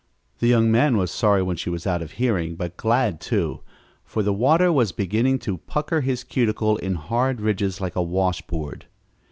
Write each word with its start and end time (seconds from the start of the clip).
The 0.39 0.47
young 0.47 0.71
man 0.71 0.97
was 0.97 1.11
sorry 1.11 1.43
when 1.43 1.57
she 1.57 1.69
was 1.69 1.85
out 1.85 2.01
of 2.01 2.13
hearing, 2.13 2.55
but 2.55 2.75
glad, 2.75 3.21
too, 3.21 3.59
for 4.03 4.23
the 4.23 4.33
water 4.33 4.71
was 4.73 4.91
beginning 4.91 5.37
to 5.45 5.59
pucker 5.59 6.01
his 6.01 6.23
cuticle 6.23 6.77
in 6.77 6.95
hard 6.95 7.39
ridges 7.39 7.79
like 7.79 7.95
a 7.95 8.01
wash 8.01 8.41
board. 8.41 8.87